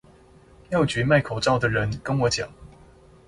[0.69, 2.49] 藥局賣口罩的人跟我講